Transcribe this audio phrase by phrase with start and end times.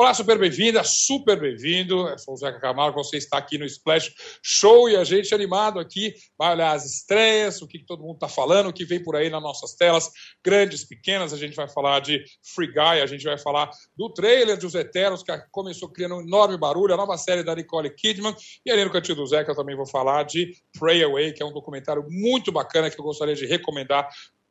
[0.00, 2.08] Olá, super bem-vinda, super bem-vindo.
[2.08, 4.10] Eu sou o Zeca Camargo, você está aqui no Splash
[4.42, 8.26] Show e a gente animado aqui vai olhar as estreias, o que todo mundo está
[8.26, 10.10] falando, o que vem por aí nas nossas telas,
[10.42, 11.34] grandes, pequenas.
[11.34, 12.24] A gente vai falar de
[12.54, 16.56] Free Guy, a gente vai falar do trailer dos Eternos, que começou criando um enorme
[16.56, 18.34] barulho, a nova série da Nicole Kidman.
[18.64, 21.46] E ali no cantinho do Zeca eu também vou falar de Pray Away, que é
[21.46, 24.08] um documentário muito bacana que eu gostaria de recomendar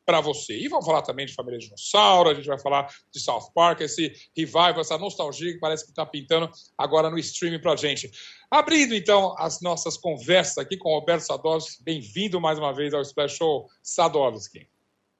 [0.09, 0.57] para você.
[0.57, 4.11] E vamos falar também de Família Dinossauro, a gente vai falar de South Park, esse
[4.35, 8.09] revival, essa nostalgia que parece que está pintando agora no streaming para gente.
[8.49, 13.05] Abrindo então as nossas conversas aqui com o Roberto Sadovski, bem-vindo mais uma vez ao
[13.05, 14.67] Special Sadovski.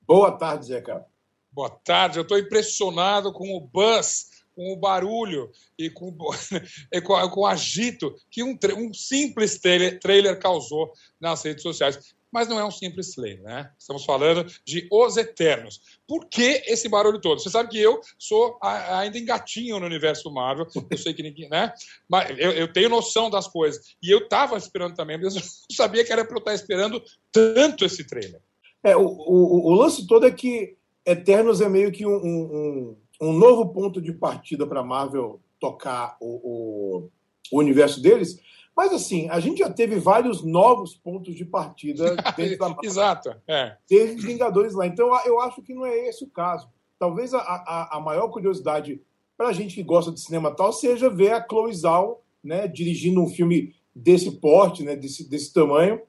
[0.08, 1.06] Boa tarde, Zeca.
[1.52, 6.14] Boa tarde, eu estou impressionado com o buzz com o barulho e com,
[6.92, 12.14] e com, com o agito que um, um simples trailer, trailer, causou nas redes sociais
[12.32, 13.72] mas não é um simples trailer, né?
[13.78, 15.82] Estamos falando de Os Eternos.
[16.08, 17.40] Por que esse barulho todo?
[17.40, 21.74] Você sabe que eu sou ainda engatinho no universo Marvel, eu sei que ninguém, né?
[22.08, 23.96] Mas eu, eu tenho noção das coisas.
[24.02, 27.02] E eu estava esperando também, mas eu não sabia que era para eu estar esperando
[27.32, 28.42] tanto esse trailer.
[28.84, 33.34] É, o, o, o, lance todo é que Eternos é meio que um, um, um
[33.34, 37.10] novo ponto de partida para Marvel tocar o, o,
[37.52, 38.40] o universo deles,
[38.80, 43.36] mas assim, a gente já teve vários novos pontos de partida dentro da Exato.
[43.46, 43.76] É.
[43.86, 44.88] Teve os Vingadores lá.
[44.88, 46.70] Então eu acho que não é esse o caso.
[46.98, 49.02] Talvez a, a, a maior curiosidade
[49.38, 53.22] para a gente que gosta de cinema tal seja ver a Chloe Zhao né, dirigindo
[53.22, 56.02] um filme desse porte, né, desse, desse tamanho.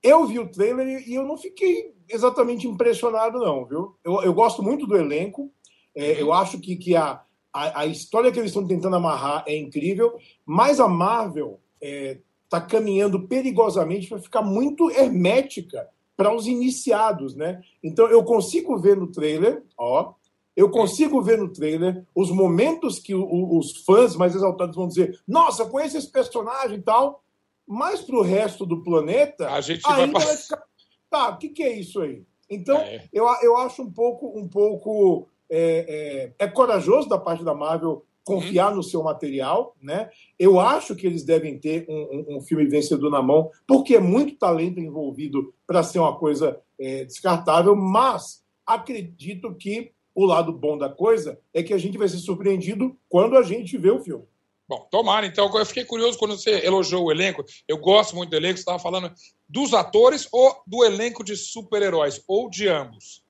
[0.00, 3.96] Eu vi o trailer e eu não fiquei exatamente impressionado, não, viu?
[4.04, 5.50] Eu, eu gosto muito do elenco.
[5.92, 7.20] É, eu acho que, que a,
[7.52, 12.60] a, a história que eles estão tentando amarrar é incrível, mas a Marvel está é,
[12.60, 17.60] tá caminhando perigosamente para ficar muito hermética para os iniciados, né?
[17.82, 20.14] Então eu consigo ver no trailer, ó,
[20.56, 25.20] eu consigo ver no trailer os momentos que o, os fãs mais exaltados vão dizer:
[25.28, 27.22] Nossa, conheço esse personagem e tal.
[27.66, 30.62] Mas para o resto do planeta, a gente ainda vai, vai ficar.
[31.10, 32.24] Tá, o que, que é isso aí?
[32.48, 33.04] Então, é.
[33.12, 38.04] eu, eu acho um pouco, um pouco é, é, é, corajoso da parte da Marvel
[38.26, 40.10] confiar no seu material, né?
[40.36, 44.00] Eu acho que eles devem ter um, um, um, filme vencedor na mão, porque é
[44.00, 50.76] muito talento envolvido para ser uma coisa é, descartável, mas acredito que o lado bom
[50.76, 54.24] da coisa é que a gente vai ser surpreendido quando a gente vê o filme.
[54.68, 55.24] Bom, tomara.
[55.24, 57.44] Então, eu fiquei curioso quando você elogiou o elenco.
[57.68, 58.56] Eu gosto muito do elenco.
[58.56, 59.12] Você estava falando
[59.48, 63.22] dos atores ou do elenco de super-heróis, ou de ambos?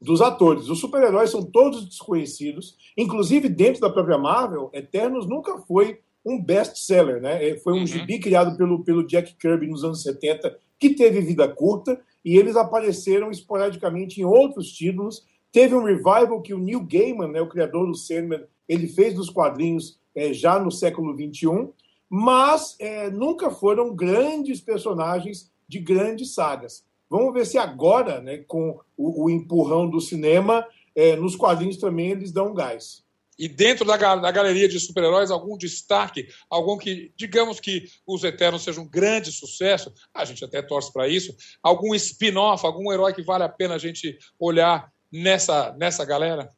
[0.00, 0.68] Dos atores.
[0.68, 7.20] Os super-heróis são todos desconhecidos, inclusive dentro da própria Marvel, Eternos nunca foi um best-seller,
[7.20, 7.50] né?
[7.50, 7.86] É, foi um uhum.
[7.86, 12.56] gibi criado pelo, pelo Jack Kirby nos anos 70, que teve vida curta, e eles
[12.56, 15.24] apareceram esporadicamente em outros títulos.
[15.52, 19.30] Teve um revival que o Neil Gaiman, né, o criador do Sandman, ele fez dos
[19.30, 21.68] quadrinhos é, já no século XXI,
[22.10, 26.84] mas é, nunca foram grandes personagens de grandes sagas.
[27.08, 32.10] Vamos ver se agora, né, com o, o empurrão do cinema, é, nos quadrinhos também
[32.10, 33.04] eles dão um gás.
[33.38, 38.64] E dentro da, da galeria de super-heróis, algum destaque, algum que, digamos que Os Eternos
[38.64, 43.22] seja um grande sucesso, a gente até torce para isso, algum spin-off, algum herói que
[43.22, 46.50] vale a pena a gente olhar nessa, nessa galera?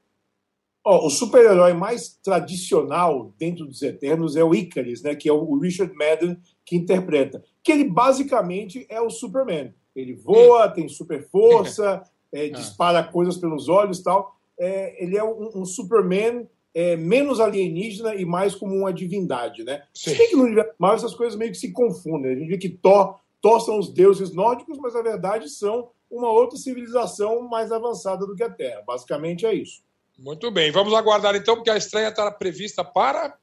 [0.84, 5.58] Oh, o super-herói mais tradicional dentro dos Eternos é o Icarus, né, que é o
[5.58, 9.75] Richard Madden que interpreta, que ele basicamente é o Superman.
[10.00, 12.50] Ele voa, tem super força, é, ah.
[12.50, 14.36] dispara coisas pelos olhos e tal.
[14.59, 19.82] É, ele é um, um Superman é, menos alienígena e mais como uma divindade, né?
[19.92, 20.76] Se bem que no universo
[21.06, 22.32] essas coisas meio que se confundem.
[22.32, 26.31] A gente vê que Thor, Thor são os deuses nórdicos, mas na verdade são uma
[26.31, 28.82] outra civilização mais avançada do que a Terra.
[28.87, 29.82] Basicamente é isso.
[30.19, 30.70] Muito bem.
[30.70, 33.37] Vamos aguardar então, porque a estreia está prevista para.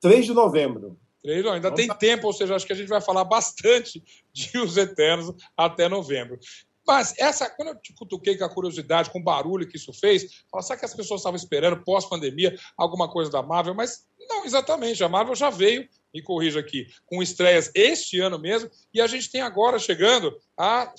[0.00, 0.96] 3 de novembro.
[1.22, 1.94] Três, ainda tem tá...
[1.94, 4.02] tempo, ou seja, acho que a gente vai falar bastante
[4.32, 6.38] de Os Eternos até novembro.
[6.84, 10.42] Mas essa, quando eu te cutuquei com a curiosidade, com o barulho que isso fez,
[10.50, 13.72] fala, será que as pessoas estavam esperando pós-pandemia alguma coisa da Marvel?
[13.74, 18.68] Mas não exatamente, a Marvel já veio, me corrija aqui, com estreias este ano mesmo,
[18.92, 20.92] e a gente tem agora chegando a,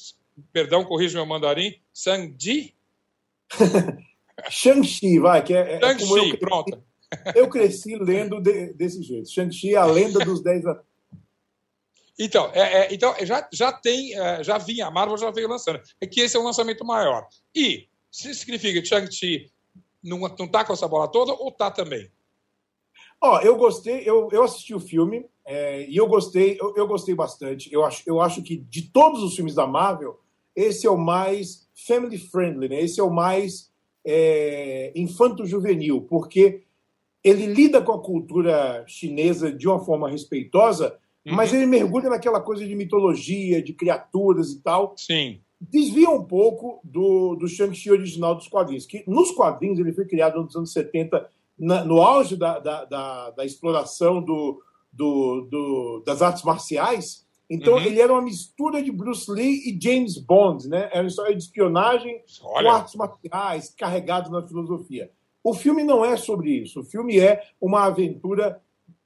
[0.53, 2.73] perdão, corrija meu mandarim, Shang-Chi?
[4.49, 6.81] Shang-Chi, vai, que é, é Shang-Chi, pronto.
[7.35, 9.29] Eu cresci lendo de, desse jeito.
[9.29, 10.83] Shang-Chi, a lenda dos 10 anos.
[12.17, 15.81] Então, é, é, então já, já tem, é, já vinha, a Marvel já veio lançando.
[15.99, 17.27] É que esse é um lançamento maior.
[17.55, 19.51] E se significa que Shang-Chi
[20.03, 22.11] não, não tá com essa bola toda ou tá também?
[23.19, 27.15] Ó, eu gostei, eu, eu assisti o filme é, e eu gostei, eu, eu, gostei
[27.15, 27.73] bastante.
[27.73, 30.19] Eu acho, eu acho que de todos os filmes da Marvel,
[30.55, 32.81] esse é o mais family friendly, né?
[32.81, 33.71] Esse é o mais
[34.05, 36.63] é, infanto-juvenil, porque
[37.23, 41.35] ele lida com a cultura chinesa de uma forma respeitosa, uhum.
[41.35, 44.93] mas ele mergulha naquela coisa de mitologia, de criaturas e tal.
[44.97, 45.39] Sim.
[45.61, 50.43] Desvia um pouco do, do Shang-Chi original dos quadrinhos, que nos quadrinhos ele foi criado
[50.43, 54.61] nos anos 70, na, no auge da, da, da, da exploração do,
[54.91, 57.23] do, do, das artes marciais.
[57.49, 57.81] Então, uhum.
[57.81, 60.89] ele era uma mistura de Bruce Lee e James Bond, né?
[60.91, 62.69] Era uma história de espionagem Olha.
[62.69, 65.11] com artes marciais, carregado na filosofia.
[65.43, 66.79] O filme não é sobre isso.
[66.79, 68.61] O filme é uma aventura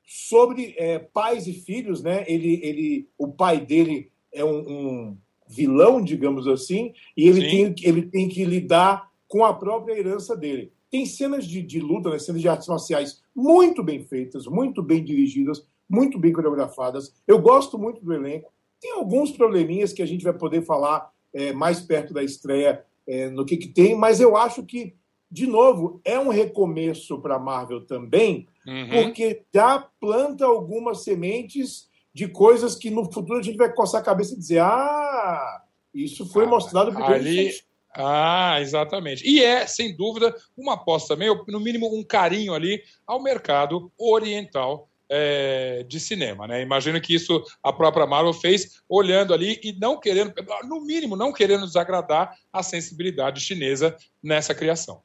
[0.05, 2.23] sobre é, pais e filhos, né?
[2.27, 5.17] Ele, ele, o pai dele é um, um
[5.47, 10.71] vilão, digamos assim, e ele tem, ele tem que lidar com a própria herança dele.
[10.89, 12.19] Tem cenas de, de luta, né?
[12.19, 17.13] cenas de artes marciais muito bem feitas, muito bem dirigidas, muito bem coreografadas.
[17.27, 18.51] Eu gosto muito do elenco.
[18.79, 23.29] Tem alguns probleminhas que a gente vai poder falar é, mais perto da estreia é,
[23.29, 24.93] no que, que tem, mas eu acho que
[25.29, 28.89] de novo, é um recomeço para a Marvel também, uhum.
[28.89, 34.05] porque já planta algumas sementes de coisas que no futuro a gente vai coçar a
[34.05, 35.61] cabeça e dizer: ah,
[35.93, 37.51] isso foi ah, mostrado por ali.
[37.93, 39.27] Ah, exatamente.
[39.27, 44.87] E é, sem dúvida, uma aposta também, no mínimo um carinho ali ao mercado oriental
[45.09, 46.47] é, de cinema.
[46.47, 46.61] Né?
[46.61, 50.33] Imagino que isso a própria Marvel fez olhando ali e não querendo,
[50.67, 55.01] no mínimo, não querendo desagradar a sensibilidade chinesa nessa criação.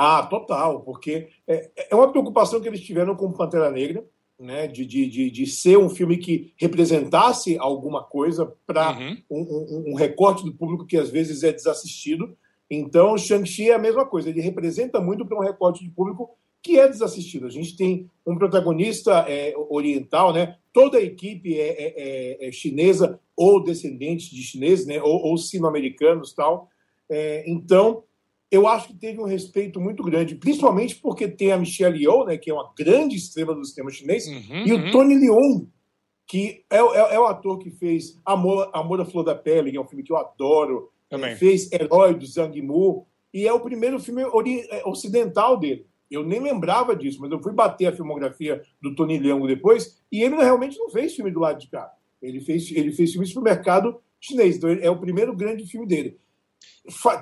[0.00, 4.06] Ah, total, porque é, é uma preocupação que eles tiveram com Pantera Negra,
[4.38, 9.16] né, de, de, de, ser um filme que representasse alguma coisa para uhum.
[9.28, 12.36] um, um, um, recorte do público que às vezes é desassistido.
[12.70, 16.30] Então, Shang-Chi é a mesma coisa, ele representa muito para um recorte de público
[16.62, 17.48] que é desassistido.
[17.48, 20.58] A gente tem um protagonista é, oriental, né?
[20.72, 25.02] toda a equipe é, é, é, é chinesa ou descendente de chineses, né?
[25.02, 26.68] ou, ou sino-americanos tal.
[27.10, 28.04] É, então,
[28.50, 32.38] eu acho que teve um respeito muito grande, principalmente porque tem a Michelle Yeoh, né,
[32.38, 34.90] que é uma grande estrela do cinema chinês, uhum, e o uhum.
[34.90, 35.68] Tony Leung,
[36.26, 39.76] que é, é, é, o ator que fez Amor, Amor à Flor da Pele, que
[39.76, 41.36] é um filme que eu adoro, Também.
[41.36, 45.86] fez Herói do Zhang Mu, e é o primeiro filme é, ocidental dele.
[46.10, 50.22] Eu nem lembrava disso, mas eu fui bater a filmografia do Tony Leung depois, e
[50.22, 51.92] ele realmente não fez filme do lado de cá.
[52.20, 55.86] Ele fez, ele fez filmes para o mercado chinês, então é o primeiro grande filme
[55.86, 56.18] dele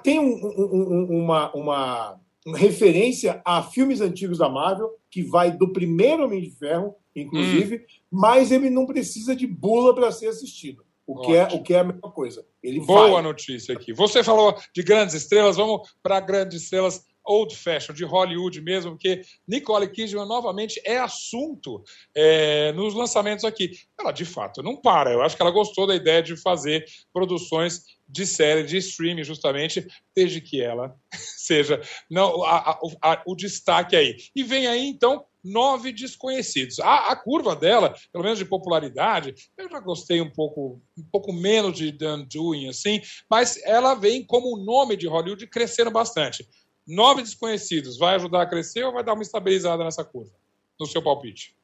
[0.03, 2.21] tem um, um, uma, uma
[2.55, 7.81] referência a filmes antigos da Marvel, que vai do primeiro Homem de Ferro, inclusive, hum.
[8.11, 10.85] mas ele não precisa de bula para ser assistido.
[11.07, 12.45] O que, é, o que é a mesma coisa.
[12.61, 13.23] Ele Boa vai.
[13.23, 13.93] notícia aqui.
[13.93, 19.23] Você falou de grandes estrelas, vamos para grandes estrelas old fashion, de Hollywood mesmo, porque
[19.47, 21.83] Nicole Kidman novamente é assunto
[22.15, 23.73] é, nos lançamentos aqui.
[23.99, 25.13] Ela, de fato, não para.
[25.13, 29.87] Eu acho que ela gostou da ideia de fazer produções de série, de streaming, justamente,
[30.15, 30.95] desde que ela
[31.37, 31.81] seja
[32.11, 34.17] não, a, a, o destaque aí.
[34.35, 36.79] E vem aí, então, nove desconhecidos.
[36.81, 41.33] A, a, curva dela, pelo menos de popularidade, eu já gostei um pouco, um pouco
[41.33, 43.01] menos de Dan Doing, assim,
[43.31, 46.47] mas ela vem como nome de Hollywood crescendo bastante
[46.87, 50.31] nove desconhecidos vai ajudar a crescer ou vai dar uma estabilizada nessa curva,
[50.79, 51.57] no seu palpite?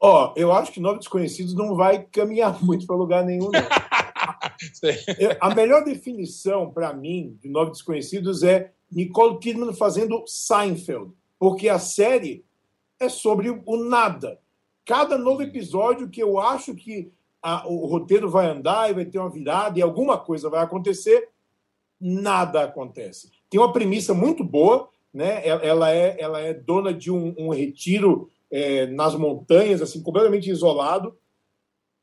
[0.00, 3.83] Ó, oh, eu acho que nove desconhecidos não vai caminhar muito para lugar nenhum, não.
[5.40, 11.78] A melhor definição para mim de nove desconhecidos é Nicole Kidman fazendo Seinfeld, porque a
[11.78, 12.44] série
[12.98, 14.38] é sobre o nada.
[14.84, 17.10] Cada novo episódio que eu acho que
[17.42, 21.28] a, o roteiro vai andar e vai ter uma virada e alguma coisa vai acontecer,
[22.00, 25.46] nada acontece tem uma premissa muito boa, né?
[25.46, 31.16] Ela é, ela é dona de um, um retiro é, nas montanhas, assim, completamente isolado,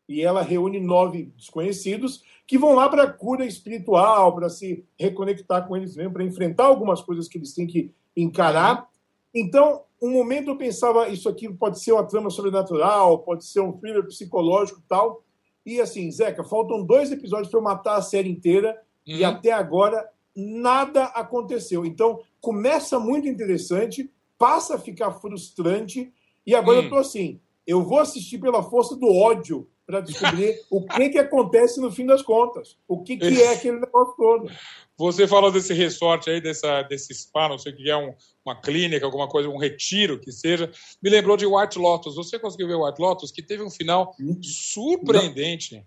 [0.08, 5.66] e ela reúne nove desconhecidos que vão lá para a cura espiritual, para se reconectar
[5.66, 8.90] com eles mesmos, para enfrentar algumas coisas que eles têm que encarar.
[9.34, 13.72] Então, um momento eu pensava, isso aqui pode ser uma trama sobrenatural, pode ser um
[13.72, 15.24] thriller psicológico e tal.
[15.66, 18.78] E assim, Zeca, faltam dois episódios para eu matar a série inteira,
[19.08, 19.16] uhum.
[19.16, 20.06] e até agora
[20.36, 21.86] nada aconteceu.
[21.86, 26.12] Então, começa muito interessante, passa a ficar frustrante,
[26.46, 26.84] e agora hum.
[26.84, 31.18] eu tô assim, eu vou assistir pela força do ódio para descobrir o que que
[31.20, 32.78] acontece no fim das contas.
[32.88, 34.50] O que, que é aquele negócio todo.
[34.98, 38.14] Você falou desse resort aí, dessa, desse spa, não sei o que é, um,
[38.46, 40.72] uma clínica, alguma coisa, um retiro que seja.
[41.04, 42.16] Me lembrou de White Lotus.
[42.16, 45.84] Você conseguiu ver White Lotus, que teve um final surpreendente.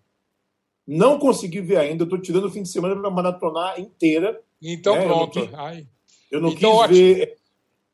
[0.87, 2.05] Não, não consegui ver ainda.
[2.05, 4.41] Estou tirando o fim de semana para maratonar inteira.
[4.61, 5.07] Então né?
[5.07, 5.39] pronto.
[5.39, 5.87] Eu não quis,
[6.31, 7.37] eu não então, quis ver,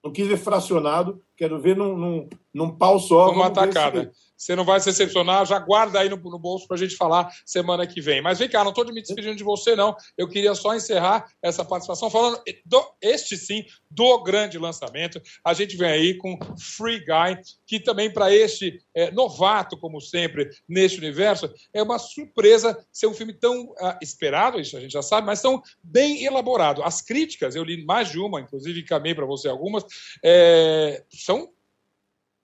[0.02, 1.22] não quis ver fracionado.
[1.36, 3.30] Quero ver num, num, num pau só.
[3.30, 4.10] Uma atacada.
[4.40, 7.30] Você não vai se decepcionar, já guarda aí no, no bolso para a gente falar
[7.44, 8.22] semana que vem.
[8.22, 9.94] Mas vem cá, não estou me despedindo de você, não.
[10.16, 15.20] Eu queria só encerrar essa participação falando, do, este sim, do grande lançamento.
[15.44, 20.48] A gente vem aí com Free Guy, que também para este é, novato, como sempre,
[20.66, 25.02] neste universo, é uma surpresa ser um filme tão uh, esperado, isso a gente já
[25.02, 26.82] sabe, mas tão bem elaborado.
[26.82, 29.84] As críticas, eu li mais de uma, inclusive camei para você algumas,
[30.24, 31.50] é, são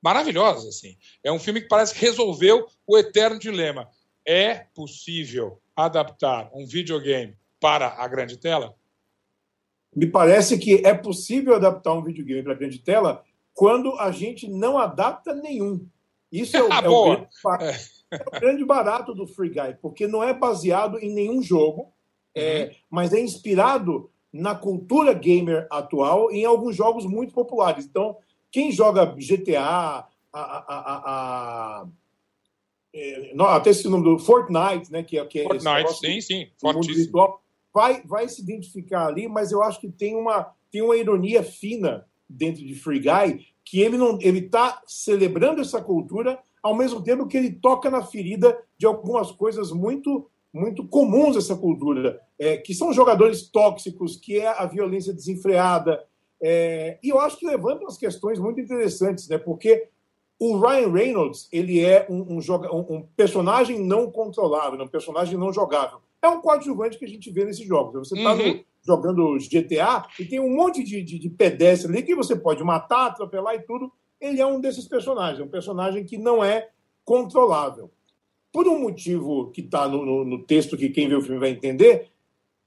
[0.07, 0.67] maravilhosas.
[0.77, 0.97] Assim.
[1.25, 3.91] É um filme que parece que resolveu o eterno dilema.
[4.25, 8.77] É possível adaptar um videogame para a grande tela?
[9.95, 14.49] Me parece que é possível adaptar um videogame para a grande tela quando a gente
[14.49, 15.85] não adapta nenhum.
[16.31, 17.29] Isso é o, é o, grande,
[18.13, 21.93] é o grande, barato do Free Guy, porque não é baseado em nenhum jogo,
[22.35, 22.71] é, uhum.
[22.91, 27.87] mas é inspirado na cultura gamer atual em alguns jogos muito populares.
[27.87, 28.19] Então,
[28.57, 30.65] quem joga GTA, a, a,
[31.05, 31.87] a,
[32.95, 35.03] é, até esse nome do Fortnite, né?
[35.03, 36.47] Que é, que é Fortnite, sim, sim.
[36.87, 37.43] Virtual,
[37.75, 42.07] vai, vai se identificar ali, mas eu acho que tem uma, tem uma ironia fina
[42.27, 47.27] dentro de Free Guy, que ele não ele está celebrando essa cultura ao mesmo tempo
[47.27, 52.73] que ele toca na ferida de algumas coisas muito muito comuns dessa cultura, é, que
[52.73, 56.03] são jogadores tóxicos, que é a violência desenfreada,
[56.43, 59.38] é, e eu acho que levanta umas questões muito interessantes, né?
[59.38, 59.88] Porque
[60.38, 65.38] o Ryan Reynolds ele é um, um, joga, um, um personagem não controlável, um personagem
[65.38, 66.00] não jogável.
[66.21, 68.09] É um coadjuvante que a gente vê nesses jogos.
[68.09, 68.62] Você está uhum.
[68.85, 73.07] jogando GTA e tem um monte de, de, de pedestre ali que você pode matar,
[73.07, 73.90] atropelar e tudo.
[74.21, 76.69] Ele é um desses personagens, um personagem que não é
[77.05, 77.90] controlável.
[78.52, 81.50] Por um motivo que está no, no, no texto que quem vê o filme vai
[81.50, 82.11] entender,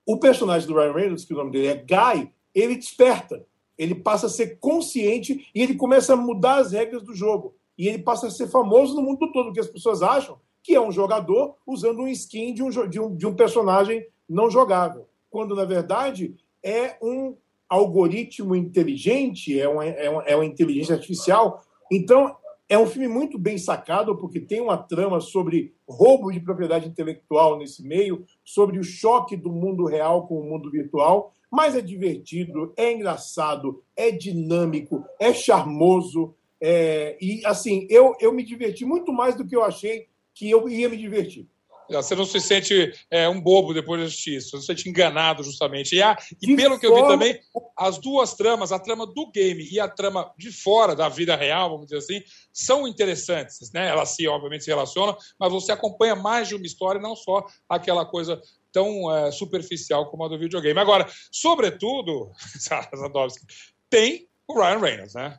[0.05, 3.45] o personagem do Ryan Reynolds, que o nome dele é Guy, ele desperta
[3.79, 7.55] ele passa a ser consciente e ele começa a mudar as regras do jogo.
[7.77, 10.81] E ele passa a ser famoso no mundo todo, porque as pessoas acham que é
[10.81, 15.07] um jogador usando um skin de um, de um, de um personagem não jogável.
[15.29, 17.37] Quando, na verdade, é um
[17.69, 21.63] algoritmo inteligente, é uma, é uma, é uma inteligência artificial.
[21.89, 22.35] Então,
[22.69, 27.57] é um filme muito bem sacado, porque tem uma trama sobre roubo de propriedade intelectual
[27.57, 32.71] nesse meio, sobre o choque do mundo real com o mundo virtual, mas é divertido,
[32.77, 36.35] é engraçado, é dinâmico, é charmoso.
[36.61, 40.69] É, e assim, eu, eu me diverti muito mais do que eu achei que eu
[40.69, 41.47] ia me divertir.
[41.89, 44.89] Você não se sente é, um bobo depois de assistir isso, você não se sente
[44.89, 45.95] enganado, justamente.
[45.95, 47.39] E, a, e pelo que eu vi também,
[47.77, 51.69] as duas tramas, a trama do game e a trama de fora da vida real,
[51.69, 52.21] vamos dizer assim,
[52.53, 53.71] são interessantes.
[53.73, 53.87] Né?
[53.87, 58.05] Elas se, obviamente, se relacionam, mas você acompanha mais de uma história, não só aquela
[58.05, 58.41] coisa
[58.71, 60.79] tão é, superficial como a do videogame.
[60.79, 62.31] Agora, sobretudo,
[62.95, 63.45] Zadowski,
[63.89, 65.37] tem o Ryan Reynolds, né?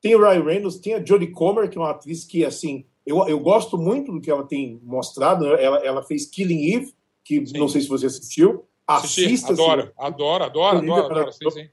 [0.00, 3.26] Tem o Ryan Reynolds, tem a Jodie Comer, que é uma atriz que, assim, eu,
[3.28, 5.44] eu gosto muito do que ela tem mostrado.
[5.44, 5.62] Né?
[5.62, 6.94] Ela, ela fez Killing Eve,
[7.24, 7.58] que Sim.
[7.58, 8.64] não sei se você assistiu.
[8.86, 9.52] Assista.
[9.52, 11.32] Adoro, adoro, adoro, adoro, adoro.
[11.32, 11.68] Sim, sim.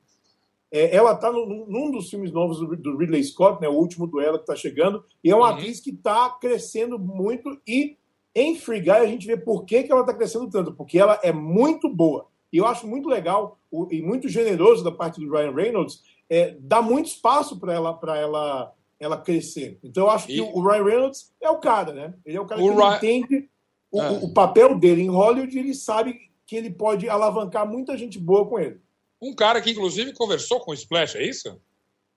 [0.71, 4.37] É, ela está num dos filmes novos do, do, Ridley Scott, né, o último duelo
[4.37, 5.55] que está chegando, e é uma uhum.
[5.55, 7.97] atriz que está crescendo muito e
[8.35, 11.19] em Free Guy a gente vê por que, que ela está crescendo tanto, porque ela
[11.23, 12.27] é muito boa.
[12.53, 16.55] E eu acho muito legal o, e muito generoso da parte do Ryan Reynolds é,
[16.59, 19.79] dar muito espaço para ela, para ela ela crescer.
[19.83, 20.35] Então eu acho e...
[20.35, 22.13] que o Ryan Reynolds é o cara, né?
[22.25, 22.95] Ele é o cara o que Ryan...
[22.97, 23.49] entende
[23.91, 24.09] o, é.
[24.11, 28.47] o, papel dele em Hollywood e ele sabe que ele pode alavancar muita gente boa
[28.47, 28.79] com ele.
[29.21, 31.59] Um cara que, inclusive, conversou com o Splash, é isso?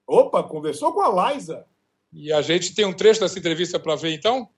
[0.07, 1.67] Opa, conversou com a Liza.
[2.13, 4.49] E a gente tem um trecho dessa entrevista para ver, então?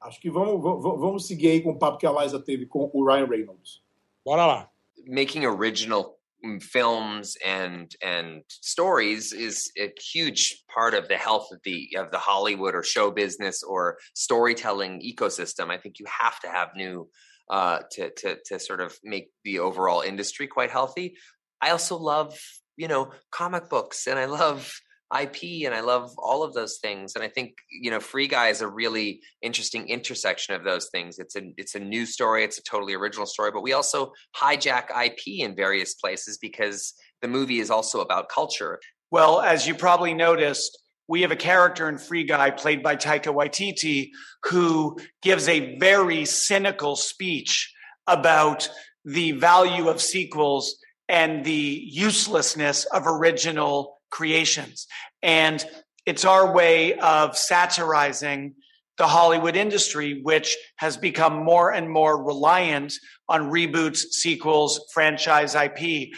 [0.00, 3.04] Acho que vamos, vamos seguir aí com o papo que a Liza teve com o
[3.04, 3.82] Ryan Reynolds.
[4.24, 4.70] Bora lá.
[5.06, 6.19] Making original
[6.60, 12.18] films and and stories is a huge part of the health of the of the
[12.18, 15.70] Hollywood or show business or storytelling ecosystem.
[15.70, 17.08] I think you have to have new
[17.50, 21.16] uh, to to to sort of make the overall industry quite healthy.
[21.60, 22.38] I also love
[22.76, 24.72] you know comic books and I love
[25.18, 27.14] IP and I love all of those things.
[27.14, 31.18] And I think, you know, Free Guy is a really interesting intersection of those things.
[31.18, 34.84] It's a it's a new story, it's a totally original story, but we also hijack
[34.90, 38.78] IP in various places because the movie is also about culture.
[39.10, 43.34] Well, as you probably noticed, we have a character in Free Guy played by Taika
[43.34, 44.10] Waititi
[44.44, 47.74] who gives a very cynical speech
[48.06, 48.70] about
[49.04, 50.76] the value of sequels
[51.08, 54.86] and the uselessness of original creations.
[55.22, 55.64] And
[56.06, 58.54] it's our way of satirizing
[58.98, 62.94] the Hollywood industry, which has become more and more reliant
[63.28, 66.10] on reboots, sequels, franchise IP.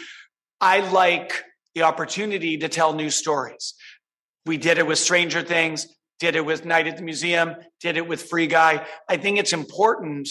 [0.59, 1.43] I like
[1.75, 3.75] the opportunity to tell new stories.
[4.45, 5.87] We did it with Stranger Things,
[6.19, 8.85] did it with Night at the Museum, did it with Free Guy.
[9.07, 10.29] I think it's important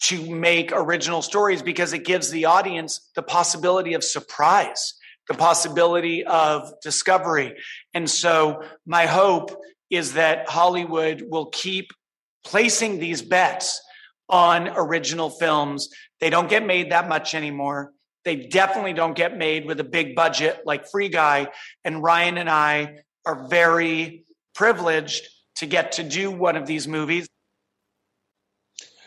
[0.00, 4.94] to make original stories because it gives the audience the possibility of surprise,
[5.28, 7.56] the possibility of discovery.
[7.94, 9.50] And so my hope
[9.90, 11.90] is that Hollywood will keep
[12.44, 13.80] placing these bets
[14.28, 15.88] on original films.
[16.20, 17.92] They don't get made that much anymore.
[18.24, 21.48] They definitely don't get made with a big budget like Free Guy.
[21.84, 27.28] And Ryan and I are very privileged to get to do one of these movies.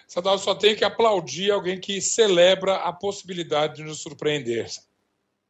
[0.07, 4.67] Sadal só tem que aplaudir alguém que celebra a possibilidade de nos surpreender.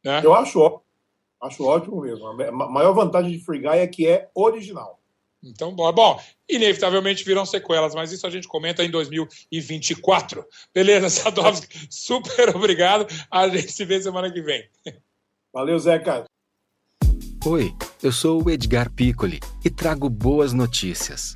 [0.03, 0.21] Né?
[0.23, 0.81] Eu acho,
[1.41, 2.27] acho ótimo mesmo.
[2.27, 4.99] A maior vantagem de Free Guy é que é original.
[5.43, 10.45] Então, bom, bom, inevitavelmente virão sequelas, mas isso a gente comenta em 2024.
[10.73, 11.87] Beleza, Sadovski?
[11.89, 13.07] Super obrigado.
[13.29, 14.69] A gente se vê semana que vem.
[15.51, 16.25] Valeu, Zeca.
[17.43, 21.35] Oi, eu sou o Edgar Piccoli e trago boas notícias.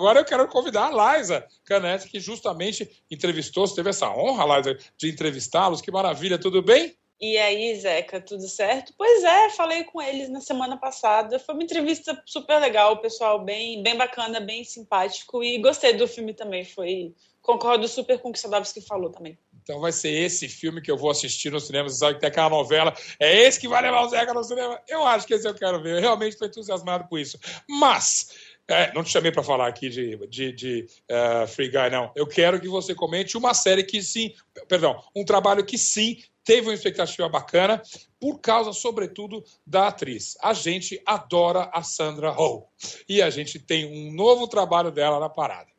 [0.00, 4.78] Agora eu quero convidar a Liza Canete, que justamente entrevistou, você teve essa honra, Liza,
[4.96, 5.82] de entrevistá-los.
[5.82, 6.96] Que maravilha, tudo bem?
[7.20, 8.94] E aí, Zeca, tudo certo?
[8.96, 11.38] Pois é, falei com eles na semana passada.
[11.38, 15.44] Foi uma entrevista super legal, pessoal bem, bem bacana, bem simpático.
[15.44, 16.64] E gostei do filme também.
[16.64, 17.14] Foi.
[17.42, 19.38] Concordo super com o que o Sadovski falou também.
[19.62, 21.88] Então vai ser esse filme que eu vou assistir no cinema.
[21.88, 22.94] Você sabe que tem aquela novela.
[23.18, 24.80] É esse que vai levar o Zeca no cinema?
[24.88, 25.96] Eu acho que esse eu quero ver.
[25.96, 27.38] Eu realmente estou entusiasmado com isso.
[27.68, 32.12] Mas é, não te chamei para falar aqui de, de, de uh, Free Guy, não.
[32.14, 34.32] Eu quero que você comente uma série que sim,
[34.68, 37.82] perdão, um trabalho que sim teve uma expectativa bacana,
[38.18, 40.36] por causa, sobretudo, da atriz.
[40.42, 42.66] A gente adora a Sandra Oh.
[43.08, 45.70] E a gente tem um novo trabalho dela na parada.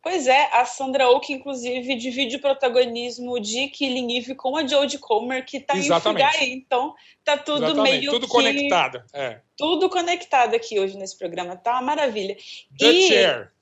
[0.00, 4.66] Pois é, a Sandra Oh, que inclusive divide o protagonismo de Killing Eve com a
[4.66, 6.36] Jodie Comer, que tá Exatamente.
[6.36, 7.98] em Guy, então tá tudo Exatamente.
[7.98, 8.32] meio tudo que...
[8.32, 9.02] conectado.
[9.12, 9.40] É.
[9.56, 12.36] Tudo conectado aqui hoje nesse programa, tá uma maravilha.
[12.78, 13.08] The e...
[13.08, 13.52] Chair.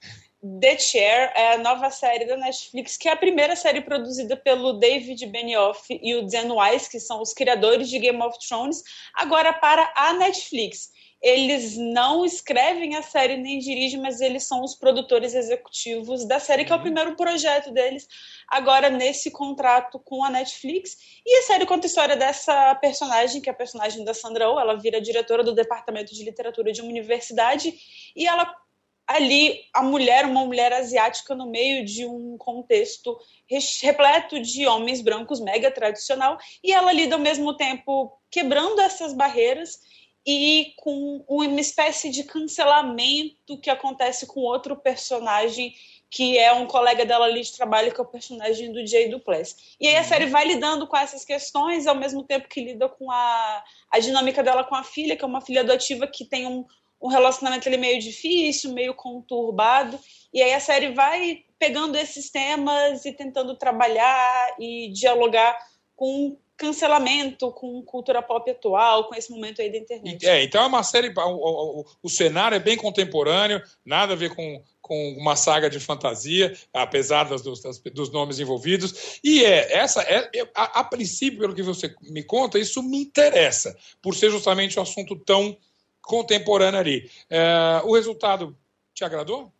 [0.60, 4.74] The Chair é a nova série da Netflix, que é a primeira série produzida pelo
[4.74, 8.82] David Benioff e o Dan Wise, que são os criadores de Game of Thrones,
[9.14, 10.90] agora para a Netflix.
[11.22, 16.64] Eles não escrevem a série nem dirigem, mas eles são os produtores executivos da série,
[16.64, 16.84] que é o uhum.
[16.84, 18.06] primeiro projeto deles,
[18.48, 20.96] agora nesse contrato com a Netflix.
[21.24, 24.60] E a série conta a história dessa personagem, que é a personagem da Sandra Oh.
[24.60, 27.74] Ela vira diretora do departamento de literatura de uma universidade
[28.14, 28.54] e ela
[29.06, 33.16] ali a mulher, uma mulher asiática no meio de um contexto
[33.80, 39.78] repleto de homens brancos mega tradicional, e ela lida ao mesmo tempo quebrando essas barreiras
[40.26, 45.72] e com uma espécie de cancelamento que acontece com outro personagem
[46.10, 49.76] que é um colega dela ali de trabalho, que é o personagem do Jay Duplass.
[49.80, 50.04] E aí a uhum.
[50.04, 54.42] série vai lidando com essas questões, ao mesmo tempo que lida com a, a dinâmica
[54.42, 56.64] dela com a filha, que é uma filha adotiva que tem um,
[57.00, 59.98] um relacionamento ali meio difícil, meio conturbado.
[60.32, 65.58] E aí a série vai pegando esses temas e tentando trabalhar e dialogar
[65.96, 70.26] com cancelamento, com cultura pop atual, com esse momento aí da internet.
[70.26, 71.12] É, então é uma série.
[71.14, 75.78] O, o, o cenário é bem contemporâneo, nada a ver com, com uma saga de
[75.78, 77.60] fantasia, apesar das, dos,
[77.92, 79.20] dos nomes envolvidos.
[79.22, 83.02] E é essa, é, é a, a, princípio, pelo que você me conta, isso me
[83.02, 85.56] interessa, por ser justamente um assunto tão
[86.00, 87.10] contemporâneo ali.
[87.28, 88.56] É, o resultado
[88.94, 89.52] te agradou?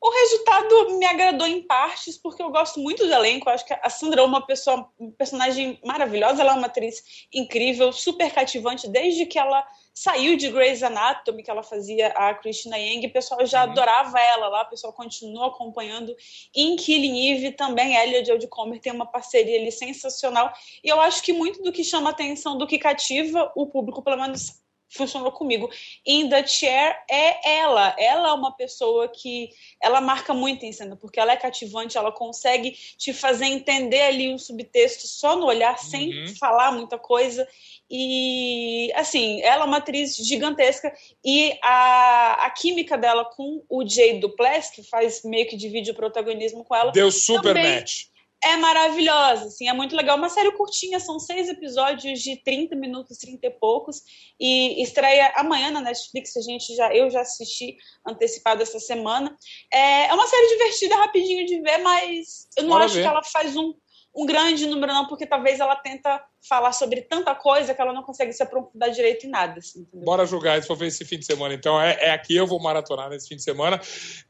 [0.00, 3.48] O resultado me agradou em partes, porque eu gosto muito do elenco.
[3.48, 6.42] Eu acho que a Sandra é uma pessoa, um personagem maravilhosa.
[6.42, 11.50] Ela é uma atriz incrível, super cativante, desde que ela saiu de Grey's Anatomy, que
[11.50, 13.08] ela fazia a Christina Yang.
[13.08, 13.72] O pessoal já uhum.
[13.72, 16.14] adorava ela lá, o pessoal continuou acompanhando.
[16.54, 20.52] Em Killing Eve também, ela e a Jodie Comer tem uma parceria ali sensacional.
[20.84, 24.16] E eu acho que muito do que chama atenção, do que cativa o público, pelo
[24.16, 25.70] menos funcionou comigo.
[26.06, 27.94] In The Chair é ela.
[27.98, 29.50] Ela é uma pessoa que
[29.82, 34.32] ela marca muito em cena, porque ela é cativante, ela consegue te fazer entender ali
[34.32, 35.90] um subtexto só no olhar, uhum.
[35.90, 37.46] sem falar muita coisa.
[37.90, 40.92] E, assim, ela é uma atriz gigantesca
[41.24, 45.94] e a, a química dela com o Jay Duplass, que faz meio que divide o
[45.94, 46.92] protagonismo com ela.
[46.92, 48.08] Deu super também, match
[48.42, 50.16] é maravilhosa, assim, é muito legal.
[50.16, 54.02] Uma série curtinha, são seis episódios de 30 minutos, 30 e poucos,
[54.38, 59.36] e estreia amanhã na Netflix, a gente já, eu já assisti antecipado essa semana.
[59.72, 63.02] É, é uma série divertida, rapidinho de ver, mas eu não Bora acho ver.
[63.02, 63.74] que ela faz um,
[64.14, 68.02] um grande número, não, porque talvez ela tenta falar sobre tanta coisa que ela não
[68.02, 69.58] consegue se aprofundar direito em nada.
[69.58, 71.54] Assim, Bora julgar, se for ver esse fim de semana.
[71.54, 73.80] Então, é, é, aqui, eu vou maratonar nesse fim de semana.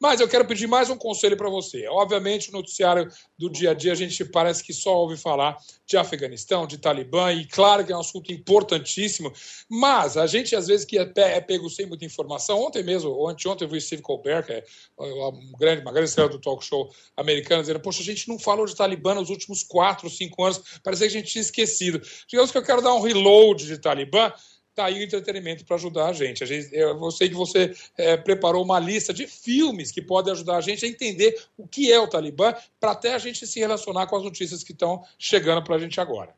[0.00, 1.86] Mas eu quero pedir mais um conselho para você.
[1.88, 5.96] Obviamente, no noticiário do dia a dia, a gente parece que só ouve falar de
[5.96, 9.32] Afeganistão, de Talibã, e claro que é um assunto importantíssimo,
[9.70, 12.60] mas a gente, às vezes, que é, é pego sem muita informação.
[12.60, 14.64] Ontem mesmo, ou anteontem, eu vi Steve Colbert, que é
[14.98, 18.66] uma grande, uma grande estrela do talk show americano, dizendo: Poxa, a gente não falou
[18.66, 21.97] de Talibã nos últimos quatro, cinco anos, parece que a gente tinha esquecido.
[22.26, 24.32] Digamos que eu quero dar um reload de Talibã,
[24.74, 26.44] tá aí o entretenimento para ajudar a gente.
[26.44, 26.68] a gente.
[26.72, 30.84] Eu sei que você é, preparou uma lista de filmes que podem ajudar a gente
[30.84, 34.22] a entender o que é o Talibã, para até a gente se relacionar com as
[34.22, 36.32] notícias que estão chegando para a gente agora.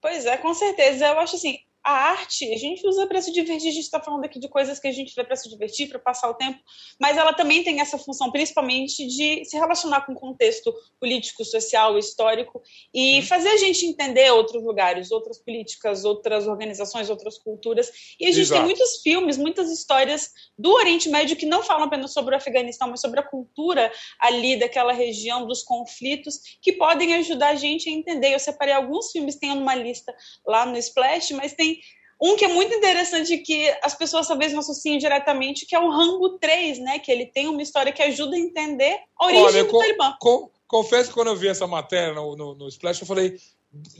[0.00, 1.06] Pois é, com certeza.
[1.06, 4.24] Eu acho assim, a arte, a gente usa para se divertir, a gente está falando
[4.24, 6.58] aqui de coisas que a gente vê para se divertir, para passar o tempo,
[7.00, 11.96] mas ela também tem essa função, principalmente, de se relacionar com o contexto político, social,
[11.98, 12.62] histórico
[12.92, 13.22] e uhum.
[13.26, 17.90] fazer a gente entender outros lugares, outras políticas, outras organizações, outras culturas.
[18.20, 18.60] E a gente Exato.
[18.60, 22.90] tem muitos filmes, muitas histórias do Oriente Médio que não falam apenas sobre o Afeganistão,
[22.90, 27.92] mas sobre a cultura ali daquela região, dos conflitos, que podem ajudar a gente a
[27.92, 28.34] entender.
[28.34, 30.14] Eu separei alguns filmes, tenho numa lista
[30.46, 31.77] lá no Splash, mas tem
[32.20, 35.88] um que é muito interessante que as pessoas talvez não associem diretamente, que é o
[35.88, 36.98] Rambo 3, né?
[36.98, 40.16] Que ele tem uma história que ajuda a entender a origem Olha, do Talibã.
[40.20, 43.38] Com, confesso que quando eu vi essa matéria no, no, no Splash, eu falei,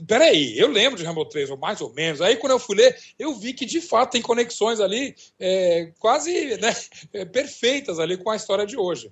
[0.07, 2.21] Peraí, eu lembro de Rambo 3, ou mais ou menos.
[2.21, 6.57] Aí, quando eu fui ler, eu vi que de fato tem conexões ali é, quase
[6.57, 6.75] né,
[7.13, 9.11] é, perfeitas ali com a história de hoje.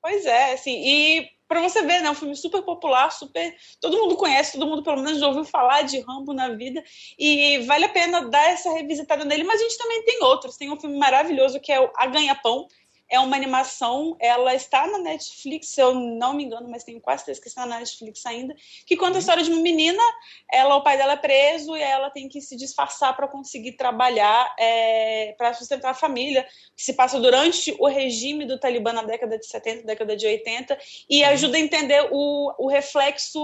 [0.00, 2.10] Pois é, assim, e para você ver, né?
[2.10, 3.54] Um filme super popular, super.
[3.80, 6.82] Todo mundo conhece, todo mundo pelo menos já ouviu falar de Rambo na vida.
[7.18, 9.44] E vale a pena dar essa revisitada nele.
[9.44, 10.56] Mas a gente também tem outros.
[10.56, 12.66] Tem um filme maravilhoso que é o A Ganha-Pão,
[13.10, 17.24] é uma animação, ela está na Netflix, se eu não me engano, mas tenho quase
[17.24, 18.54] certeza que está na Netflix ainda,
[18.86, 19.18] que conta a uhum.
[19.18, 20.02] história de uma menina,
[20.50, 24.54] ela, o pai dela é preso e ela tem que se disfarçar para conseguir trabalhar,
[24.58, 29.38] é, para sustentar a família, que se passa durante o regime do Talibã na década
[29.38, 31.28] de 70, década de 80, e uhum.
[31.28, 33.40] ajuda a entender o, o reflexo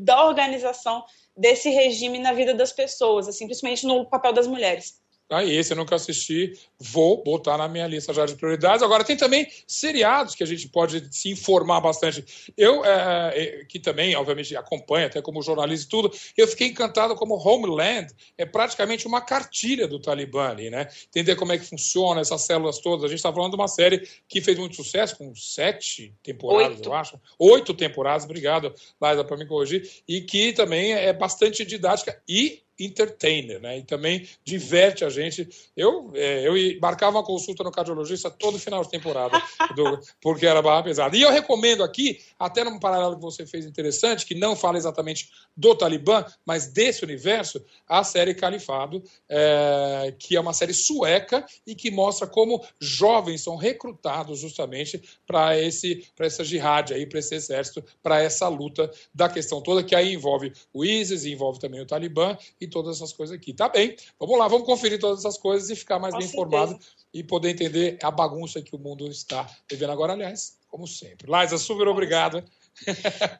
[0.00, 1.04] da organização
[1.36, 5.03] desse regime na vida das pessoas, assim, principalmente no papel das mulheres.
[5.30, 8.82] Ah, esse eu nunca assisti, vou botar na minha lista já de prioridades.
[8.82, 12.52] Agora, tem também seriados que a gente pode se informar bastante.
[12.56, 17.14] Eu, é, é, que também, obviamente, acompanho, até como jornalista e tudo, eu fiquei encantado
[17.16, 20.88] como Homeland é praticamente uma cartilha do Talibã ali, né?
[21.08, 23.04] Entender como é que funciona essas células todas.
[23.04, 26.88] A gente está falando de uma série que fez muito sucesso, com sete temporadas, Oito.
[26.88, 27.20] eu acho.
[27.38, 29.90] Oito temporadas, obrigado, Laisa, para me corrigir.
[30.06, 33.78] E que também é bastante didática e entertainer, né?
[33.78, 35.48] E também diverte a gente.
[35.76, 39.40] Eu, é, eu marcava uma consulta no cardiologista todo final de temporada,
[39.74, 41.16] do, porque era barra pesada.
[41.16, 45.30] E eu recomendo aqui, até num paralelo que você fez interessante, que não fala exatamente
[45.56, 51.74] do Talibã, mas desse universo, a série Califado, é, que é uma série sueca e
[51.74, 57.34] que mostra como jovens são recrutados justamente para esse para essa jihad aí, para esse
[57.34, 61.86] exército, para essa luta da questão toda que aí envolve o ISIS, envolve também o
[61.86, 63.52] Talibã e todas essas coisas aqui.
[63.52, 66.46] Tá bem, vamos lá, vamos conferir todas essas coisas e ficar mais Com bem certeza.
[66.46, 66.78] informado
[67.12, 71.30] e poder entender a bagunça que o mundo está vivendo agora, aliás, como sempre.
[71.30, 72.42] Liza, super obrigado.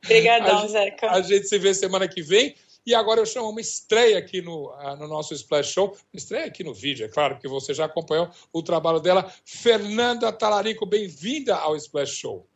[0.05, 1.11] Obrigadão, Zeca.
[1.11, 2.55] A gente se vê semana que vem.
[2.87, 5.97] E agora eu chamo uma estreia aqui no, ah, no nosso Splash Show.
[6.13, 9.33] Estreia aqui no vídeo, é claro, que você já acompanhou o trabalho dela.
[9.43, 12.47] Fernanda Talarico, bem-vinda ao Splash Show.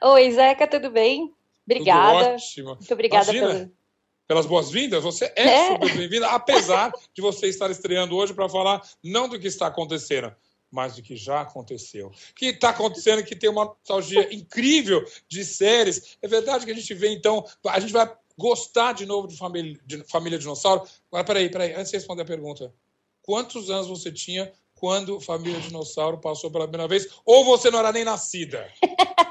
[0.00, 1.34] Oi, Zeca, tudo bem?
[1.66, 2.24] Obrigada.
[2.24, 2.68] Tudo ótimo.
[2.76, 3.72] Muito obrigada Imagina, pelo
[4.30, 5.02] pelas boas-vindas.
[5.02, 5.72] Você é, é.
[5.72, 10.32] super bem-vinda, apesar de você estar estreando hoje para falar não do que está acontecendo,
[10.70, 12.12] mas do que já aconteceu.
[12.36, 16.16] Que está acontecendo que tem uma nostalgia incrível de séries.
[16.22, 19.76] É verdade que a gente vê, então, a gente vai gostar de novo de Família,
[19.84, 20.84] de família Dinossauro.
[21.10, 22.72] Agora, peraí, peraí, antes de responder a pergunta.
[23.22, 27.08] Quantos anos você tinha quando Família Dinossauro passou pela primeira vez?
[27.24, 28.72] Ou você não era nem nascida?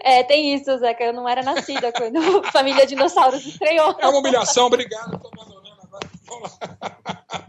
[0.00, 1.04] É, tem isso, Zeca.
[1.04, 2.20] Eu não era nascida quando
[2.52, 3.96] Família Dinossauros estreou.
[3.98, 5.16] É uma humilhação, obrigado.
[5.16, 6.10] Estou abandonando agora.
[6.26, 7.44] Vamos lá.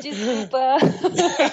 [0.00, 0.76] Desculpa.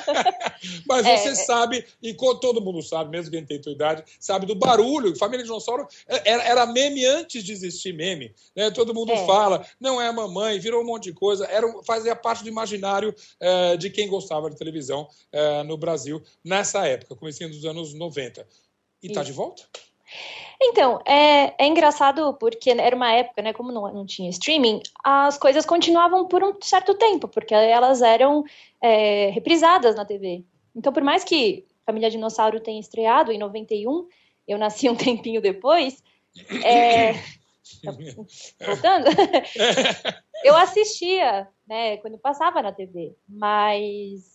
[0.87, 4.45] Mas é, você é, sabe, e todo mundo sabe, mesmo quem tem tua idade, sabe
[4.45, 5.15] do barulho.
[5.17, 8.33] Família Dinossauro era, era meme antes de existir meme.
[8.55, 8.71] Né?
[8.71, 9.25] Todo mundo é.
[9.25, 11.45] fala, não é a mamãe, virou um monte de coisa.
[11.45, 16.85] Era, fazia parte do imaginário é, de quem gostava de televisão é, no Brasil nessa
[16.85, 18.45] época, comecinho dos anos 90.
[19.01, 19.63] E está de volta?
[20.61, 25.37] Então, é, é engraçado porque era uma época, né, como não, não tinha streaming, as
[25.37, 28.43] coisas continuavam por um certo tempo, porque elas eram
[28.79, 30.43] é, reprisadas na TV.
[30.75, 34.07] Então, por mais que Família Dinossauro tenha estreado em 91,
[34.47, 36.03] eu nasci um tempinho depois,
[36.63, 37.13] é,
[38.63, 39.07] voltando,
[40.43, 44.30] eu assistia, né, quando passava na TV, mas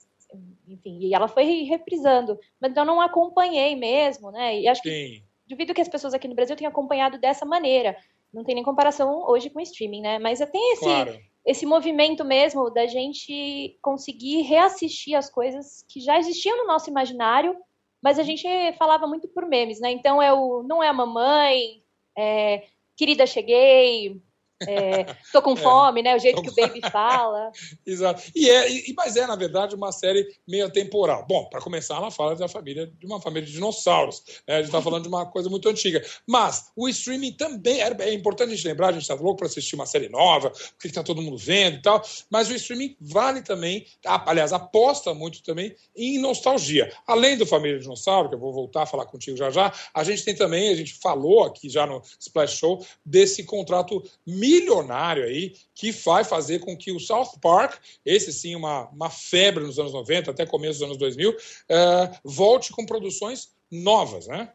[0.68, 4.60] enfim, e ela foi reprisando, mas eu não acompanhei mesmo, né?
[4.60, 7.96] E acho que Sim duvido que as pessoas aqui no Brasil tenham acompanhado dessa maneira.
[8.32, 10.18] Não tem nem comparação hoje com o streaming, né?
[10.18, 11.18] Mas tem esse, claro.
[11.44, 17.56] esse movimento mesmo da gente conseguir reassistir as coisas que já existiam no nosso imaginário,
[18.02, 18.46] mas a gente
[18.76, 19.90] falava muito por memes, né?
[19.90, 21.82] Então é o Não é a Mamãe,
[22.16, 22.64] é,
[22.96, 24.20] Querida Cheguei,
[24.62, 26.16] é, tô com é, fome, né?
[26.16, 27.50] O jeito que o Baby fala.
[27.84, 28.22] Exato.
[28.34, 31.26] E é, e, mas é, na verdade, uma série meio temporal.
[31.28, 34.22] Bom, para começar, ela fala da família, de uma família de dinossauros.
[34.48, 34.54] Né?
[34.54, 36.04] A gente está falando de uma coisa muito antiga.
[36.26, 39.46] Mas o streaming também é, é importante a gente lembrar, a gente está louco para
[39.46, 42.02] assistir uma série nova, o que está todo mundo vendo e tal.
[42.30, 46.92] Mas o streaming vale também, aliás, aposta muito também em nostalgia.
[47.06, 50.24] Além do Família Dinossauro, que eu vou voltar a falar contigo já já, a gente
[50.24, 54.02] tem também, a gente falou aqui já no Splash Show, desse contrato
[54.46, 59.64] milionário aí que vai fazer com que o South Park, esse sim uma, uma febre
[59.64, 61.36] nos anos 90 até começo dos anos 2000, uh,
[61.68, 64.52] eh, volte com produções novas, né?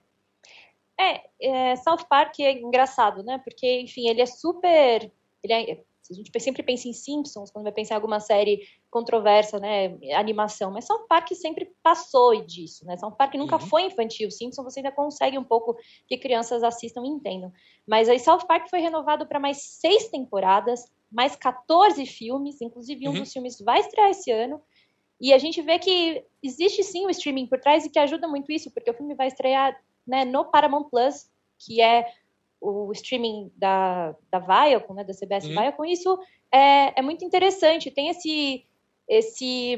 [0.99, 3.41] É, é, South Park é engraçado, né?
[3.43, 5.11] Porque, enfim, ele é super.
[5.43, 9.59] Ele é, a gente sempre pensa em Simpsons, quando vai pensar em alguma série controversa,
[9.59, 12.97] né, animação, mas South Park sempre passou disso, né?
[12.97, 13.61] South Park nunca uhum.
[13.61, 14.29] foi infantil.
[14.29, 17.51] Simpsons você ainda consegue um pouco que crianças assistam e entendam.
[17.87, 23.11] Mas aí South Park foi renovado para mais seis temporadas, mais 14 filmes, inclusive um
[23.11, 23.19] uhum.
[23.19, 24.61] dos filmes vai estrear esse ano.
[25.19, 28.51] E a gente vê que existe sim o streaming por trás e que ajuda muito
[28.51, 32.05] isso, porque o filme vai estrear né, no Paramount Plus, que é
[32.61, 35.51] o streaming da, da Viacom, né, da CBS uhum.
[35.51, 36.17] Viacom, isso
[36.53, 37.89] é, é muito interessante.
[37.89, 38.63] Tem esse,
[39.09, 39.77] esse,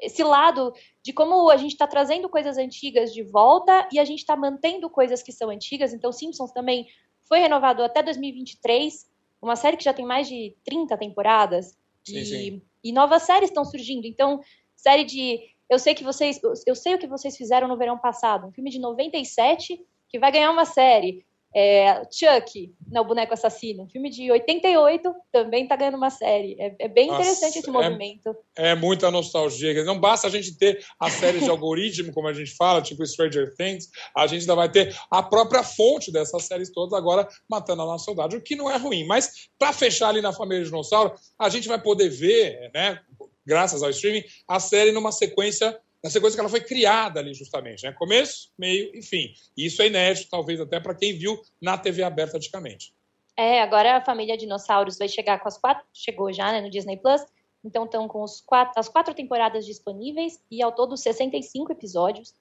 [0.00, 4.18] esse lado de como a gente está trazendo coisas antigas de volta e a gente
[4.18, 5.94] está mantendo coisas que são antigas.
[5.94, 6.86] Então, Simpsons também
[7.26, 11.78] foi renovado até 2023, uma série que já tem mais de 30 temporadas.
[12.04, 12.62] Sim, e, sim.
[12.84, 14.06] e novas séries estão surgindo.
[14.06, 14.40] Então,
[14.76, 15.40] série de.
[15.70, 16.40] Eu sei que vocês.
[16.66, 18.46] Eu sei o que vocês fizeram no verão passado.
[18.46, 21.26] Um filme de 97 que vai ganhar uma série.
[21.54, 26.56] É, Chuck, não, o Boneco Assassino, um filme de 88, também está ganhando uma série.
[26.58, 28.36] É, é bem Nossa, interessante esse é movimento.
[28.56, 29.82] É, é, muita nostalgia.
[29.84, 33.54] Não basta a gente ter as séries de algoritmo, como a gente fala, tipo Stranger
[33.56, 37.86] Things, a gente ainda vai ter a própria fonte dessas séries todas agora matando a
[37.86, 39.06] nossa saudade, o que não é ruim.
[39.06, 43.00] Mas, para fechar ali na família Dinossauro, a gente vai poder ver, né,
[43.46, 47.84] graças ao streaming, a série numa sequência na sequência que ela foi criada ali justamente,
[47.84, 47.92] né?
[47.92, 49.32] Começo, meio e fim.
[49.56, 52.92] E isso é inédito, talvez até para quem viu na TV aberta antigamente.
[53.36, 56.96] É, agora a família Dinossauros vai chegar com as quatro, chegou já né, no Disney
[56.96, 57.22] Plus,
[57.64, 62.34] então estão com os quatro, as quatro temporadas disponíveis e ao todo 65 episódios.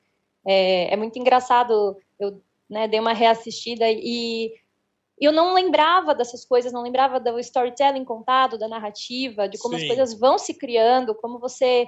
[0.45, 4.53] É, é muito engraçado, eu né, dei uma reassistida e
[5.19, 9.81] eu não lembrava dessas coisas, não lembrava do storytelling contado, da narrativa, de como Sim.
[9.81, 11.87] as coisas vão se criando, como você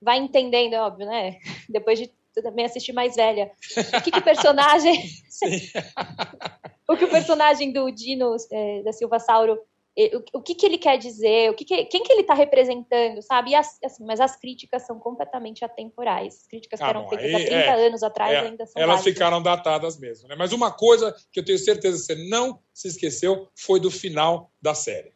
[0.00, 1.38] vai entendendo, é óbvio, né?
[1.68, 2.10] Depois de
[2.42, 3.50] também assistir mais velha.
[3.98, 4.94] O que, que o personagem.
[6.88, 9.60] o que o personagem do Dino é, da Silva Sauro.
[9.96, 13.20] O, o que, que ele quer dizer, o que, que quem que ele está representando,
[13.20, 13.54] sabe?
[13.54, 16.36] As, assim, mas as críticas são completamente atemporais.
[16.36, 18.80] As críticas ah, que eram feitas aí, há 30 é, anos atrás é, ainda são
[18.80, 19.12] Elas válidas.
[19.12, 20.36] ficaram datadas mesmo, né?
[20.38, 24.50] Mas uma coisa que eu tenho certeza que você não se esqueceu foi do final
[24.62, 25.12] da série.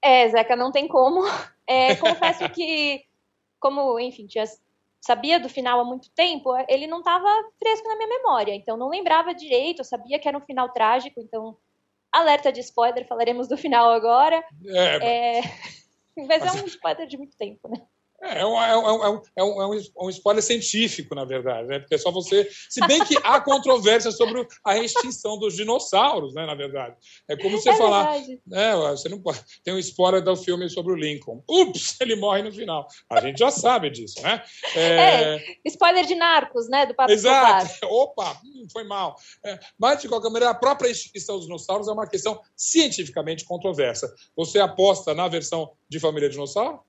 [0.00, 1.22] É, Zeca, não tem como.
[1.66, 3.02] É, confesso que
[3.60, 4.26] como, enfim,
[5.00, 8.54] sabia do final há muito tempo, ele não estava fresco na minha memória.
[8.54, 11.20] Então, não lembrava direito, eu sabia que era um final trágico.
[11.20, 11.56] Então,
[12.12, 14.44] alerta de spoiler, falaremos do final agora.
[14.66, 15.40] É, é...
[16.26, 17.80] Mas é um spoiler de muito tempo, né?
[18.20, 21.78] É, é, um, é, um, é, um, é um spoiler científico, na verdade, né?
[21.78, 22.48] Porque é só você.
[22.68, 26.44] Se bem que há controvérsia sobre a extinção dos dinossauros, né?
[26.44, 26.96] Na verdade.
[27.28, 28.18] É como você é falar.
[28.46, 29.40] Né, você não pode.
[29.62, 31.44] Tem um spoiler do filme sobre o Lincoln.
[31.48, 32.88] Ups, ele morre no final.
[33.08, 34.42] A gente já sabe disso, né?
[34.74, 36.86] É, é spoiler de Narcos, né?
[36.86, 37.70] Do Papo Exato.
[37.86, 39.14] Opa, hum, foi mal.
[39.44, 44.12] É, mas, de qualquer maneira, a própria extinção dos dinossauros é uma questão cientificamente controversa.
[44.36, 46.80] Você aposta na versão de Família Dinossauro?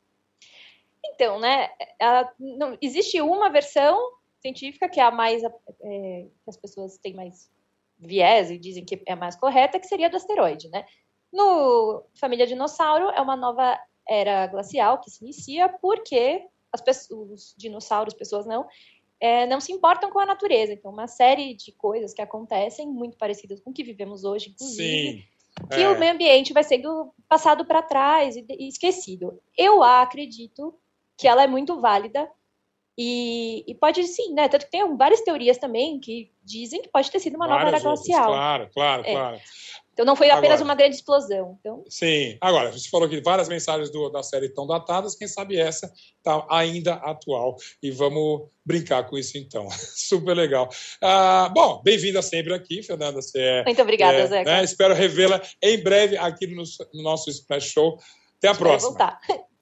[1.19, 1.69] Então, né,
[2.01, 3.99] a, não, existe uma versão
[4.41, 7.51] científica que é a mais, é, que as pessoas têm mais
[7.99, 10.85] viés e dizem que é a mais correta, que seria do asteroide, né?
[11.31, 13.77] No Família Dinossauro é uma nova
[14.07, 18.65] era glacial que se inicia porque as pessoas, os dinossauros, pessoas não,
[19.19, 20.71] é, não se importam com a natureza.
[20.71, 25.21] Então, uma série de coisas que acontecem muito parecidas com o que vivemos hoje, inclusive.
[25.21, 25.67] Sim.
[25.67, 25.89] Que é.
[25.89, 29.37] o meio ambiente vai sendo passado para trás e esquecido.
[29.57, 30.73] Eu acredito
[31.19, 32.27] que ela é muito válida
[32.97, 34.49] e, e, pode sim, né?
[34.49, 37.77] Tanto que tem várias teorias também que dizem que pode ter sido uma várias nova
[37.77, 38.27] era glacial.
[38.27, 39.11] Claro, claro, é.
[39.13, 39.39] claro.
[39.93, 41.57] Então não foi apenas agora, uma grande explosão.
[41.59, 41.83] Então...
[41.89, 42.37] Sim.
[42.39, 46.45] Agora, você falou que várias mensagens do, da série estão datadas, quem sabe essa está
[46.49, 47.57] ainda atual.
[47.83, 49.69] E vamos brincar com isso então.
[49.71, 50.69] Super legal.
[51.01, 53.21] Ah, bom, bem-vinda sempre aqui, Fernanda.
[53.21, 54.51] Você é, Muito obrigada, é, Zeca.
[54.51, 57.97] Né, espero revê-la em breve aqui no, no nosso Splash Show.
[58.37, 58.91] Até a próxima.
[58.91, 59.19] Voltar.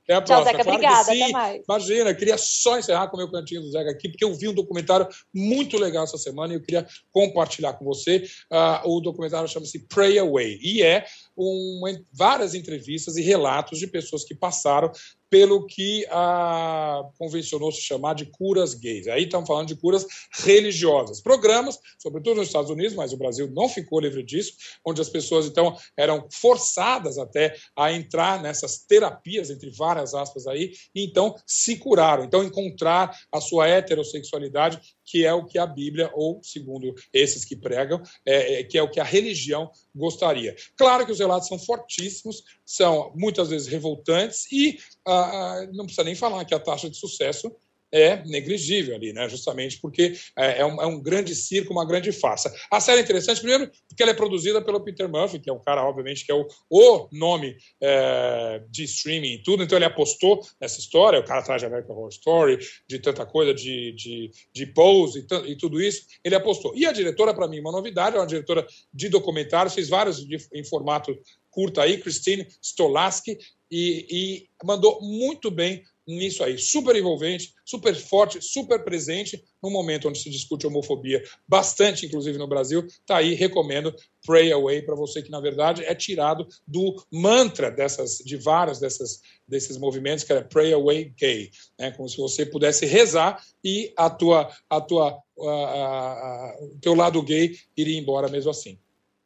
[0.08, 0.52] Até a próxima.
[0.52, 1.64] Zeca, claro obrigada, até mais.
[1.68, 4.54] Imagina, queria só encerrar com o meu cantinho do Zeca aqui, porque eu vi um
[4.54, 8.24] documentário muito legal essa semana e eu queria compartilhar com você.
[8.50, 11.06] Uh, o documentário chama-se Pray Away e é
[11.38, 11.82] um,
[12.14, 14.90] várias entrevistas e relatos de pessoas que passaram
[15.30, 19.08] pelo que a convencionou se chamar de curas gays.
[19.08, 21.22] Aí estamos falando de curas religiosas.
[21.22, 24.54] Programas, sobretudo nos Estados Unidos, mas o Brasil não ficou livre disso,
[24.86, 30.74] onde as pessoas então eram forçadas até a entrar nessas terapias, entre várias aspas aí,
[30.96, 36.12] e então se curaram, então encontrar a sua heterossexualidade, que é o que a Bíblia,
[36.14, 40.56] ou segundo esses que pregam, é, é, que é o que a religião gostaria.
[40.76, 46.04] Claro que os relatos são fortíssimos, são muitas vezes revoltantes e ah, ah, não precisa
[46.04, 47.56] nem falar que a taxa de sucesso
[47.92, 49.28] é negligível ali, né?
[49.30, 52.54] justamente porque é, é, um, é, um, grande circo, uma grande farsa.
[52.72, 55.62] A série é interessante, primeiro, porque ela é produzida pelo Peter Murphy, que é um
[55.62, 60.42] cara, obviamente, que é o, o nome é, de streaming e tudo, então ele apostou
[60.60, 64.66] nessa história, o cara atrás de American Horror Story, de tanta coisa, de, de, de
[64.68, 66.74] pose e, e tudo isso, ele apostou.
[66.76, 70.38] E a diretora, para mim, uma novidade, é uma diretora de documentários, fez vários de,
[70.54, 71.18] em formato
[71.58, 73.36] curta aí, Christine Stolaski,
[73.70, 76.58] e, e mandou muito bem nisso aí.
[76.58, 82.48] Super envolvente, super forte, super presente no momento onde se discute homofobia, bastante, inclusive no
[82.48, 82.88] Brasil.
[83.06, 83.94] Tá aí, recomendo
[84.26, 89.20] Pray Away para você que, na verdade, é tirado do mantra dessas, de vários dessas,
[89.46, 91.52] desses movimentos, que é Pray Away Gay.
[91.78, 91.92] Né?
[91.92, 96.94] Como se você pudesse rezar e a tua, a tua, a, a, a, o teu
[96.94, 98.80] lado gay iria embora mesmo assim.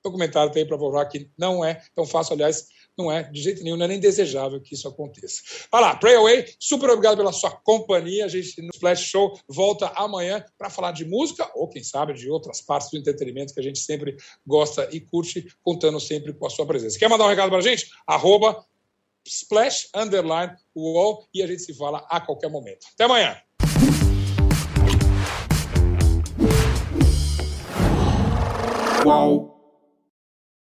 [0.04, 3.64] O documentário tem para provar que não é tão fácil, aliás, não é de jeito
[3.64, 5.42] nenhum, não é nem desejável que isso aconteça.
[5.72, 8.26] Vai lá, Pray Away, super obrigado pela sua companhia.
[8.26, 12.30] A gente no Flash Show volta amanhã para falar de música ou, quem sabe, de
[12.30, 16.50] outras partes do entretenimento que a gente sempre gosta e curte, contando sempre com a
[16.50, 17.00] sua presença.
[17.00, 17.90] Quer mandar um recado para a gente?
[18.06, 18.66] Arroba
[19.26, 22.88] Splash Underline UOL e a gente se fala a qualquer momento.
[22.94, 23.38] Até amanhã!
[29.04, 29.61] Qual?